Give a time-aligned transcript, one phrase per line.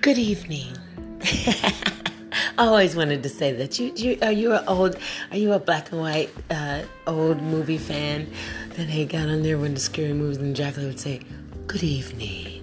[0.00, 0.76] Good evening.
[1.22, 1.72] I
[2.58, 3.80] always wanted to say that.
[3.80, 4.96] You, you are you an old?
[5.32, 8.30] Are you a black and white uh, old movie fan?
[8.76, 11.22] That they got on there when the scary movies and Dracula would say,
[11.66, 12.62] "Good evening.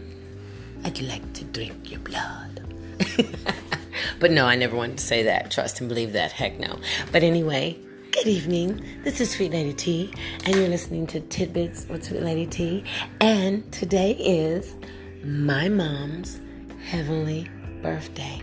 [0.85, 2.61] I'd like to drink your blood."
[4.21, 5.51] but no, I never wanted to say that.
[5.51, 6.31] Trust and believe that.
[6.31, 6.79] Heck no.
[7.11, 7.77] But anyway,
[8.11, 8.81] good evening.
[9.03, 10.13] This is Sweet Lady T,
[10.45, 12.85] and you're listening to Tidbits with Sweet Lady T.
[13.19, 14.73] And today is
[15.21, 16.39] my mom's
[16.85, 17.49] heavenly
[17.81, 18.41] birthday.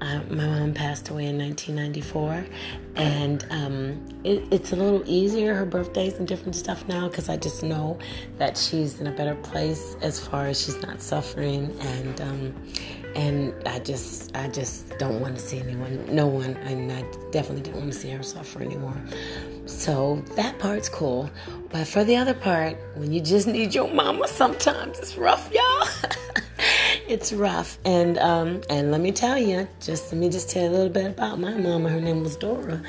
[0.00, 2.46] Uh, my mom passed away in 1994,
[2.94, 7.36] and um, it, it's a little easier her birthdays and different stuff now because I
[7.36, 7.98] just know
[8.36, 12.54] that she's in a better place as far as she's not suffering, and um,
[13.16, 17.02] and I just I just don't want to see anyone, no one, and I
[17.32, 19.02] definitely don't want to see her suffer anymore.
[19.66, 21.28] So that part's cool,
[21.70, 25.77] but for the other part, when you just need your mama, sometimes it's rough, y'all.
[27.08, 27.78] It's rough.
[27.84, 30.92] And um, and let me tell you, just let me just tell you a little
[30.92, 31.88] bit about my mama.
[31.88, 32.82] Her name was Dora,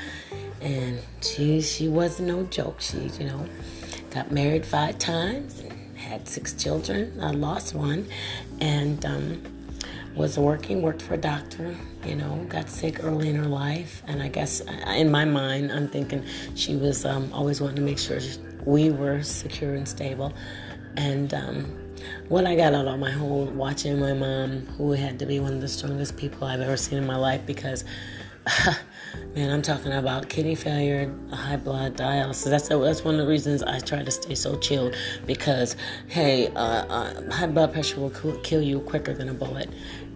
[0.60, 2.80] and she she wasn't no joke.
[2.80, 3.46] She you know
[4.10, 5.62] got married five times,
[5.96, 7.18] had six children.
[7.20, 8.06] I lost one,
[8.60, 9.42] and um,
[10.14, 11.74] was working, worked for a doctor.
[12.04, 15.72] You know, got sick early in her life, and I guess uh, in my mind,
[15.72, 16.24] I'm thinking
[16.54, 18.18] she was um, always wanting to make sure
[18.64, 20.32] we were secure and stable,
[20.96, 21.32] and.
[21.34, 21.76] Um,
[22.28, 25.52] what I got out of my whole watching my mom, who had to be one
[25.52, 27.84] of the strongest people I've ever seen in my life, because
[29.34, 32.50] man, I'm talking about kidney failure, high blood, dialysis.
[32.50, 34.96] That's that's one of the reasons I try to stay so chilled
[35.26, 35.76] because
[36.08, 38.10] hey, uh, uh, high blood pressure will
[38.42, 39.68] kill you quicker than a bullet,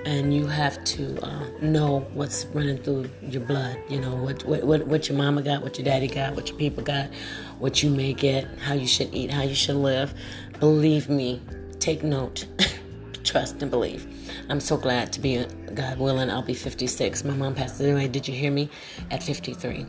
[0.04, 3.78] and you have to uh, know what's running through your blood.
[3.88, 6.82] You know what, what what your mama got, what your daddy got, what your people
[6.82, 7.10] got,
[7.58, 10.14] what you may get, how you should eat, how you should live.
[10.60, 11.42] Believe me,
[11.80, 12.46] take note,
[13.24, 14.06] trust, and believe.
[14.48, 17.24] I'm so glad to be, God willing, I'll be 56.
[17.24, 18.68] My mom passed away, did you hear me?
[19.10, 19.86] At 53.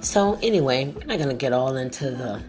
[0.00, 2.42] So, anyway, we're not going to get all into the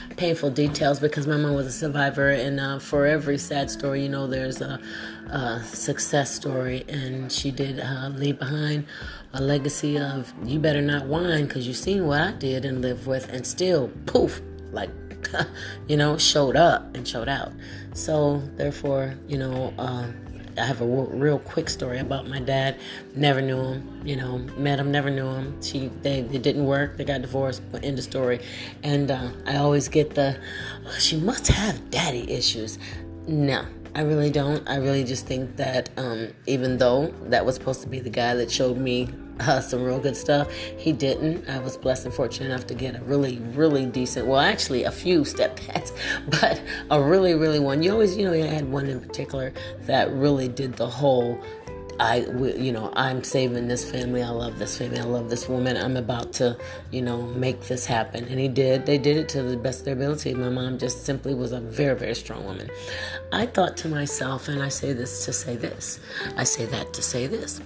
[0.16, 4.08] painful details because my mom was a survivor, and uh, for every sad story, you
[4.08, 4.80] know, there's a,
[5.30, 8.86] a success story, and she did uh, leave behind
[9.34, 13.06] a legacy of you better not whine because you've seen what I did and lived
[13.06, 14.40] with, and still, poof,
[14.72, 14.90] like
[15.88, 17.52] you know, showed up and showed out.
[17.94, 20.06] So, therefore, you know, uh,
[20.58, 22.78] I have a real quick story about my dad.
[23.14, 25.62] Never knew him, you know, met him, never knew him.
[25.62, 26.96] She, they, it didn't work.
[26.96, 27.62] They got divorced.
[27.82, 28.40] End of story.
[28.82, 30.36] And uh, I always get the,
[30.86, 32.78] oh, she must have daddy issues.
[33.28, 33.64] No,
[33.98, 34.62] I really don't.
[34.68, 38.32] I really just think that um, even though that was supposed to be the guy
[38.36, 39.08] that showed me
[39.40, 40.52] uh, some real good stuff.
[40.52, 41.48] He didn't.
[41.48, 44.90] I was blessed and fortunate enough to get a really, really decent, well, actually a
[44.90, 45.92] few step stepdads,
[46.40, 47.82] but a really, really one.
[47.82, 51.42] You always, you know, I had one in particular that really did the whole
[52.00, 54.22] I, you know, I'm saving this family.
[54.22, 54.98] I love this family.
[54.98, 55.76] I love this woman.
[55.76, 56.56] I'm about to,
[56.90, 58.24] you know, make this happen.
[58.24, 58.86] And he did.
[58.86, 60.34] They did it to the best of their ability.
[60.34, 62.70] My mom just simply was a very, very strong woman.
[63.32, 66.00] I thought to myself, and I say this to say this,
[66.36, 67.60] I say that to say this.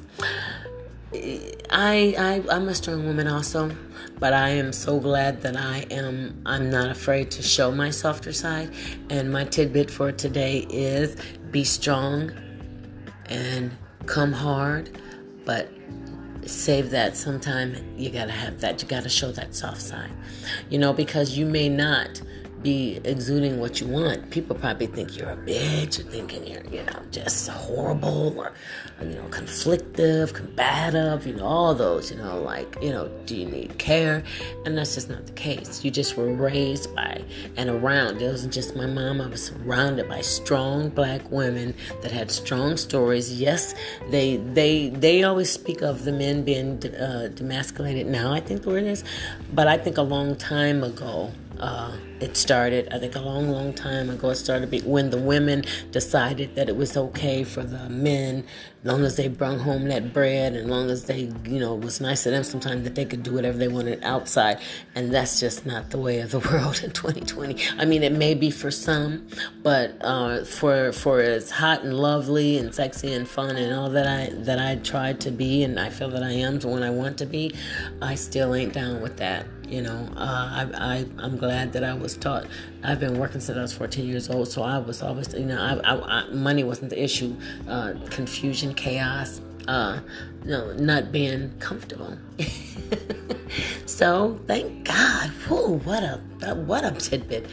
[1.14, 3.70] I, I I'm a strong woman also,
[4.18, 8.32] but I am so glad that I am I'm not afraid to show my softer
[8.32, 8.70] side.
[9.10, 11.16] And my tidbit for today is
[11.50, 12.32] be strong
[13.26, 13.76] and
[14.06, 14.98] come hard,
[15.44, 15.68] but
[16.46, 20.10] save that sometime you gotta have that you gotta show that soft side.
[20.70, 22.20] You know because you may not
[22.62, 26.82] be exuding what you want, people probably think you're a bitch or thinking you're, you
[26.84, 28.52] know, just horrible or,
[29.00, 33.46] you know, conflictive, combative, you know, all those, you know, like, you know, do you
[33.46, 34.22] need care?
[34.64, 35.84] And that's just not the case.
[35.84, 37.22] You just were raised by
[37.56, 38.22] and around.
[38.22, 39.20] It wasn't just my mom.
[39.20, 43.32] I was surrounded by strong black women that had strong stories.
[43.40, 43.74] Yes,
[44.10, 48.32] they they they always speak of the men being uh, demasculated now.
[48.32, 49.04] I think the word is,
[49.52, 53.72] but I think a long time ago uh, it started, I think, a long, long
[53.72, 54.30] time ago.
[54.30, 58.44] It started when the women decided that it was okay for the men,
[58.84, 62.00] long as they brought home that bread and long as they, you know, it was
[62.00, 64.60] nice to them sometimes that they could do whatever they wanted outside.
[64.94, 67.56] And that's just not the way of the world in 2020.
[67.78, 69.26] I mean, it may be for some,
[69.62, 74.06] but uh, for for as hot and lovely and sexy and fun and all that
[74.06, 77.18] I that I tried to be and I feel that I am when I want
[77.18, 77.54] to be,
[78.00, 79.46] I still ain't down with that.
[79.72, 82.44] You know, uh, I, I I'm glad that I was taught.
[82.84, 85.58] I've been working since I was 14 years old, so I was always, you know,
[85.58, 87.34] I, I, I, money wasn't the issue.
[87.66, 90.00] Uh, confusion, chaos, uh,
[90.44, 92.18] you know, not being comfortable.
[93.86, 95.30] so thank God.
[95.48, 96.20] Whew, what a
[96.54, 97.46] what a tidbit.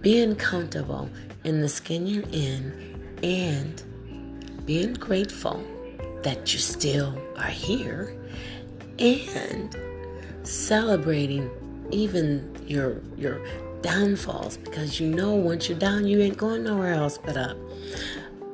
[0.00, 1.08] Being comfortable
[1.44, 5.64] in the skin you're in, and being grateful
[6.24, 8.12] that you still are here
[8.98, 9.76] and
[10.42, 11.48] celebrating
[11.92, 13.40] even your your
[13.82, 17.56] downfalls because you know once you're down you ain't going nowhere else but up.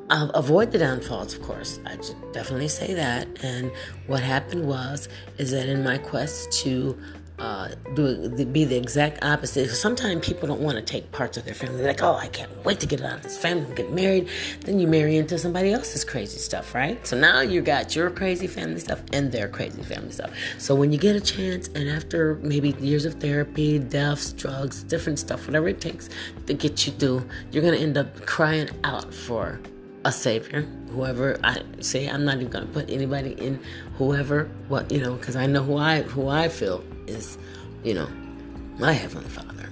[0.09, 1.79] Uh, avoid the downfalls of course.
[1.85, 1.97] I
[2.31, 3.27] definitely say that.
[3.43, 3.71] And
[4.07, 6.97] what happened was is that in my quest to
[7.39, 9.69] uh, do be the exact opposite.
[9.69, 11.77] Sometimes people don't want to take parts of their family.
[11.77, 14.27] They're like, oh, I can't wait to get out of this family and get married.
[14.61, 17.05] Then you marry into somebody else's crazy stuff, right?
[17.05, 20.31] So now you got your crazy family stuff and their crazy family stuff.
[20.57, 25.19] So when you get a chance, and after maybe years of therapy, deaths, drugs, different
[25.19, 26.09] stuff, whatever it takes
[26.47, 29.59] to get you through, you're gonna end up crying out for
[30.05, 30.61] a savior
[30.91, 33.59] whoever i say i'm not even going to put anybody in
[33.97, 37.37] whoever what you know because i know who i who i feel is,
[37.83, 38.07] you know,
[38.77, 39.69] my Heavenly Father.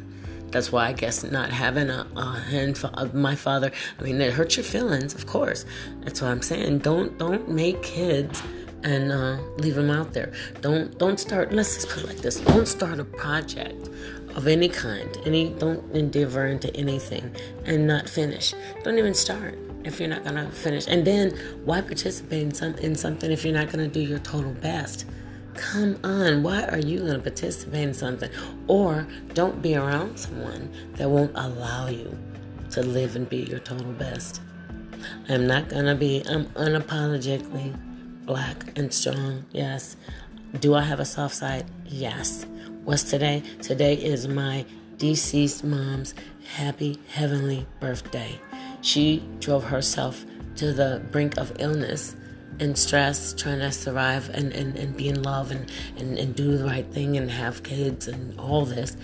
[0.52, 4.34] That's why I guess not having a, a hand of my father, I mean, it
[4.34, 5.66] hurts your feelings, of course.
[6.02, 8.42] That's why I'm saying don't don't make kids
[8.84, 10.32] and uh, leave them out there.
[10.62, 11.52] Don't don't start.
[11.52, 13.90] Let's just put it like this: don't start a project
[14.36, 15.18] of any kind.
[15.26, 17.36] Any don't endeavor into anything
[17.66, 18.54] and not finish.
[18.84, 20.88] Don't even start if you're not gonna finish.
[20.88, 21.32] And then
[21.66, 25.06] why participate in, some, in something if you're not gonna do your total best?
[25.56, 28.30] Come on, why are you going to participate in something?
[28.68, 32.18] Or don't be around someone that won't allow you
[32.72, 34.42] to live and be your total best.
[35.30, 37.74] I'm not going to be, I'm unapologetically
[38.26, 39.96] black and strong, yes.
[40.60, 41.66] Do I have a soft side?
[41.86, 42.46] Yes.
[42.84, 43.44] What's today?
[43.62, 44.66] Today is my
[44.98, 46.14] deceased mom's
[46.56, 48.40] happy heavenly birthday.
[48.82, 50.26] She drove herself
[50.58, 52.16] to the brink of illness
[52.60, 56.58] and stress, trying to survive and, and, and be in love and, and, and do
[56.58, 58.96] the right thing and have kids and all this.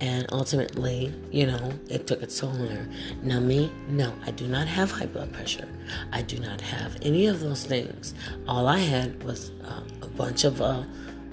[0.00, 2.88] And ultimately, you know, it took its toll on her.
[3.22, 5.68] Now, me, no, I do not have high blood pressure.
[6.12, 8.14] I do not have any of those things.
[8.46, 10.84] All I had was uh, a bunch of uh,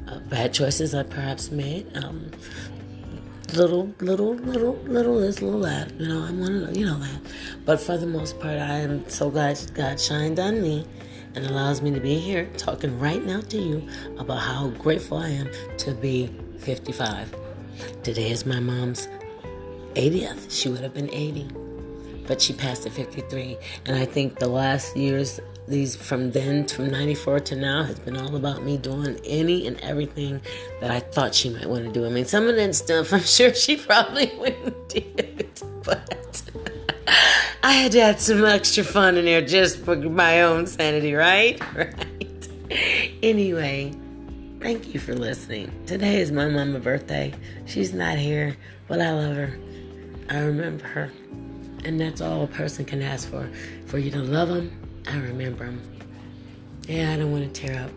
[0.08, 1.96] uh, bad choices I perhaps made.
[1.96, 2.32] Um,
[3.54, 5.92] little, little, little, little this, little that.
[6.00, 7.22] You know, I'm one of you know that.
[7.66, 10.88] But for the most part, I am so glad God shined on me
[11.36, 13.88] and allows me to be here talking right now to you
[14.18, 16.30] about how grateful I am to be
[16.60, 17.36] 55.
[18.04, 19.08] Today is my mom's
[19.96, 20.50] 80th.
[20.50, 21.50] She would have been 80,
[22.28, 23.58] but she passed at 53.
[23.86, 28.16] And I think the last years, these from then, from 94 to now, has been
[28.16, 30.42] all about me doing any and everything
[30.80, 32.06] that I thought she might want to do.
[32.06, 35.02] I mean, some of that stuff I'm sure she probably wouldn't do
[37.76, 41.62] had to add some extra fun in there just for my own sanity, right?
[41.76, 42.48] Right.
[43.22, 43.94] Anyway,
[44.60, 45.72] thank you for listening.
[45.86, 47.34] Today is my mama's birthday.
[47.66, 48.58] She's not here,
[48.88, 49.60] but I love her.
[50.30, 51.12] I remember her.
[51.84, 53.48] And that's all a person can ask for.
[53.86, 54.72] For you to love them,
[55.08, 55.82] I remember them.
[56.88, 57.92] Yeah, I don't want to tear up.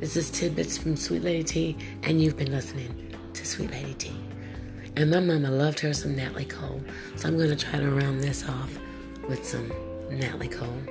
[0.00, 4.12] This is Tidbits from Sweet Lady T, and you've been listening to Sweet Lady T.
[4.96, 6.82] And my mama loved her some Natalie Cole.
[7.16, 8.78] So I'm going to try to round this off
[9.28, 9.72] with some
[10.10, 10.82] Natalie Cole.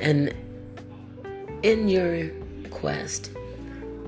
[0.00, 0.34] And
[1.62, 2.30] in your
[2.70, 3.30] quest,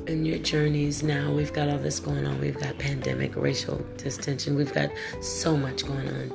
[0.07, 2.41] in your journeys now, we've got all this going on.
[2.41, 4.55] We've got pandemic, racial distension.
[4.57, 6.33] We've got so much going on.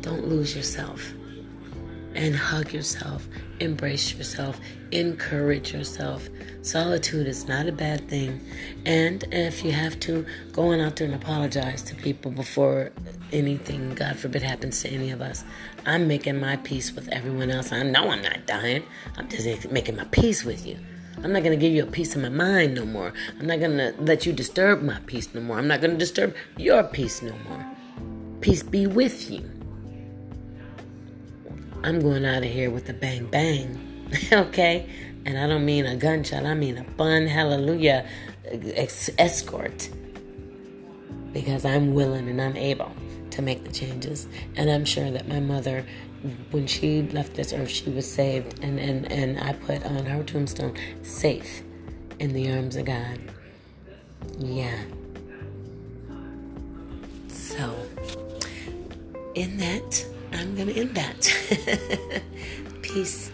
[0.00, 1.12] Don't lose yourself
[2.14, 3.28] and hug yourself,
[3.60, 4.60] embrace yourself,
[4.92, 6.28] encourage yourself.
[6.62, 8.40] Solitude is not a bad thing.
[8.84, 12.92] And if you have to, go on out there and apologize to people before
[13.32, 15.44] anything, God forbid, happens to any of us.
[15.86, 17.72] I'm making my peace with everyone else.
[17.72, 18.82] I know I'm not dying.
[19.16, 20.78] I'm just making my peace with you.
[21.22, 23.12] I'm not going to give you a piece of my mind no more.
[23.38, 25.58] I'm not going to let you disturb my peace no more.
[25.58, 27.66] I'm not going to disturb your peace no more.
[28.40, 29.57] Peace be with you.
[31.82, 33.88] I'm going out of here with a bang bang.
[34.32, 34.88] okay?
[35.24, 38.08] And I don't mean a gunshot, I mean a fun hallelujah
[38.50, 38.86] uh,
[39.18, 39.90] escort.
[41.32, 42.90] Because I'm willing and I'm able
[43.30, 44.26] to make the changes.
[44.56, 45.84] And I'm sure that my mother,
[46.50, 48.58] when she left this earth, she was saved.
[48.62, 51.62] And, and, and I put on her tombstone, safe
[52.18, 53.20] in the arms of God.
[54.38, 54.78] Yeah.
[57.28, 57.74] So,
[59.34, 62.22] in that, I'm going to end that.
[62.82, 63.30] Peace.